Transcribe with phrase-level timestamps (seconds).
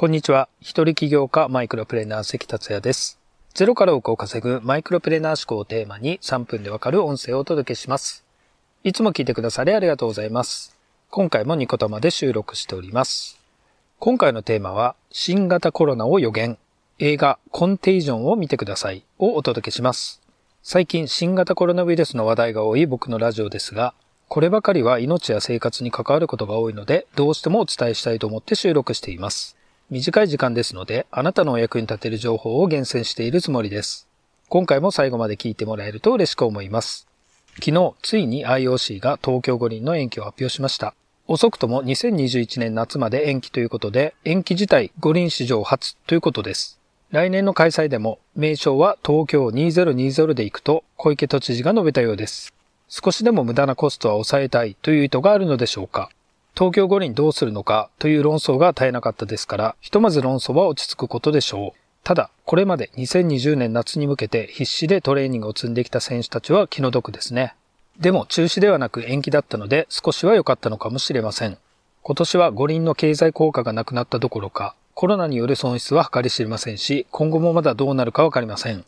[0.00, 0.48] こんにちは。
[0.60, 3.18] 一人起業家マイクロプレーナー関達也です。
[3.52, 8.24] ゼロから億を稼ぐマイクロプレーナー思考をテーマに3分でわかる音声をお届けします。
[8.84, 10.76] いつも聞いてくださりありがとうございます。
[11.10, 13.40] 今回もニコタマで収録しております。
[13.98, 16.58] 今回のテーマは新型コロナを予言。
[17.00, 20.22] 映画コンテージョンを見てくださいをお届けします。
[20.62, 23.94] 最近新型コロナウイルスの話題が多い僕のラジオですが、
[24.28, 29.57] こればかりは命や生活に関わることが多いので、どうしてもお伝えしたいと思って収録しています。
[29.90, 34.06] 短い時間ですので、あなたのお役に立てる情報を厳選しているつもりです。
[34.50, 37.08] 今回も最後まで聞いてもらえると嬉しく思います。
[37.54, 40.94] 昨日、ついに IOC が東京五輪の延期を発表しました。
[41.26, 46.78] 遅くとも2021年夏まで延期ということで、延期自体五輪史上初ということです。
[47.10, 52.52] 来年の開催でも、名称は東京2020で行くと小池都知事が述べたようです。
[52.88, 56.10] 少しでも無駄なコストは抑えたいという意図があるのでしょうか。
[56.58, 61.80] 東京五輪どうするのかという論争が絶えなかったですから、ひとまず論争は落ち着くことでしょう。
[62.02, 67.54] ただ、これまで2020年夏に向けて必死でトレーニングを積んできた選手たちは気の毒ですね。
[68.00, 71.58] でも中止ではなく延期だったので少しは良かったのかもしれません。
[72.02, 78.84] 今年は五輪の経済効果がなくなったどころか、コロナによる損失は計り知れませんし、今後もまだどうなるかわかりません。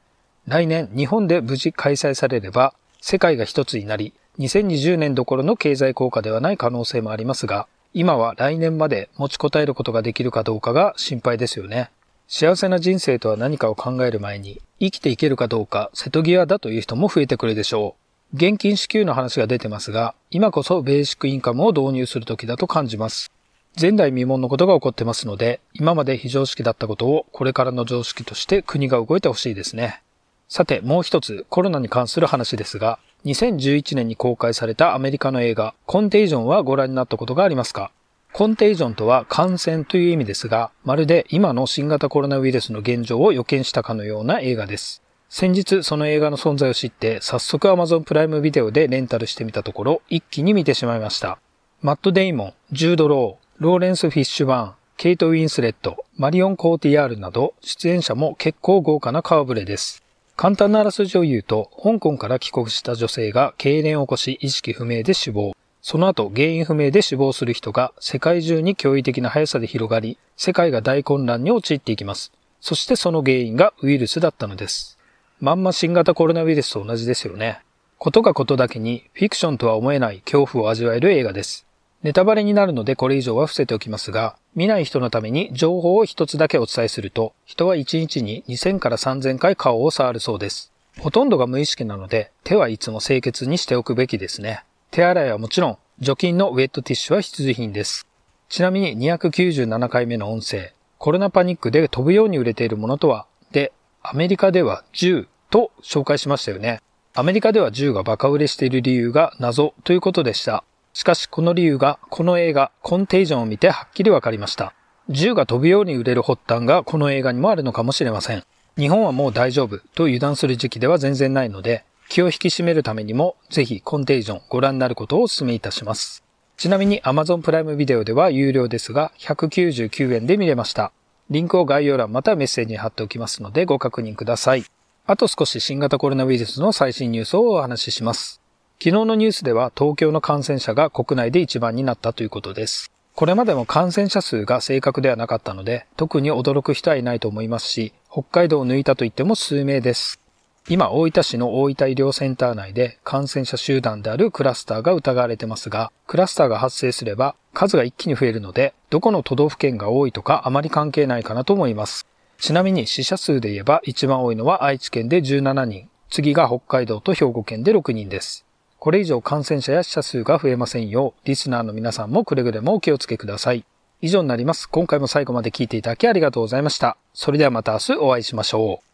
[0.49, 11.91] 来年、日本で無事開催されれば、世界が一つになり、2020年どころの経済効果ではない可能性もありますが、今は来年まで持ちこたえることができるかどうかが心配ですよね。
[12.27, 17.97] 幸せな人生とは何かを考える前に、生きていけるかどうか瀬戸際だという人も増えてくるでしょ
[18.33, 18.37] う。
[18.37, 23.31] 現金支給の話が出てますが、今こそベーシックインカムを導入する時だと感じます。
[23.79, 30.01] 前代未聞のことが起こってますので、今まで非常識だったことをこれからの常識として国が動いてほしいですね。
[30.49, 37.91] さて、もう一つコロナに関する話ですが、2011年に公開されたアメリカの映画、コンテージョンはご覧になったことがありますか？
[38.33, 45.03] コンテージョンとは感染という意味ですが、まるで今の新型コロナウイルスの現状を予見したかのような映画です。
[45.29, 51.39] 先日その映画の存在を知って、早速 Amazon プライムビデオでレンタルしてみたところ、一気に見てしまいました。
[51.83, 60.03] マット・デイモン、ジュード・ロー、ローレンス・フィッシュバーン、ケイト・ウィンスレット、マリオン・コーティアールなど、出演者も結構豪華な顔ぶれです。
[60.41, 65.53] 簡単なあらすじを言うと、香港から帰国した女性が痙攣を起こし意識不明で死亡。
[65.83, 72.33] その後、原因不明で死亡する人が世界中に驚異的な速さで広がり、世界が大混乱に陥っていきます。
[72.59, 74.97] そしてその原因がウイルスだったのです。
[75.41, 77.61] まんま新型コロナウイルスと同じですよね。
[77.99, 81.67] ことがことだけにフィクションとは思えない恐怖を味わえる映画です。
[82.03, 90.73] ネタバレになるのでこれ以上は伏せておきますが、見ない人のために情報を一つだけお伝えすると、人は1日に2000から3000回顔を触るそうです。
[90.99, 94.65] ほとんどが無意識なので、手はいつも清潔にしておくべきですね。
[94.91, 98.07] 手洗いはもちろん、除菌のウェットティッシュは必需品です。
[98.49, 103.73] ちなみに297回目の音声、コロナパニックで飛ぶように売れているものとは、で、
[104.03, 106.81] アメリカでは銃と紹介しましたよね。
[107.13, 110.65] アメリカでは銃がバカ売れしている理由が謎ということでした。
[110.93, 114.75] しかしこの理由がこの映画コンテージョンを見てはっきりわかりました。
[115.09, 118.45] 銃が飛ぶように売れる発端がこの映画にもあるのかもしれません。
[118.77, 126.25] 日本はもう大丈夫と油断する時期では全然ないので、気を引き締めるためにもぜひコンテージョンご覧になることをお勧めいたします。
[126.57, 130.93] ちなみに Amazon プライムビデオでは有料ですが199円で見れました。
[131.31, 134.65] リンクを概要欄またメッセージに貼っておきますのでご確認ください。
[135.07, 138.40] あと少し新型コロナウイルスの最新ニュースをお話しします。
[138.83, 142.91] 昨日のニュースでは東京の感染者が国内で一番になったということです。
[143.15, 150.19] これまでも感染者数が正確ではなかったので、特に驚く人はいないと思いますし、北海道を抜いたと言っても数名です。
[150.67, 162.07] 今、大分市の大分医療センター内で感染者集団であるクラスターが疑われてますが、クラスターが発生すれば数が一気に増えるので、どこの都道府県が多いとかあまり関係ないかなと思います。
[162.39, 168.47] ちなみに死者数で言えば一番多いのは愛知県で17人、次が北海道と兵庫県で6人です。
[168.81, 173.67] これ以上感染者や死者数が増えませんよう、リスナーの皆さんもくれぐれもお気をつけください。
[174.01, 174.71] 以上になります。
[174.71, 176.97] 今回も最後まで聞いていただきありがとうございました。
[177.13, 178.90] それではまた明日お会いしましょう。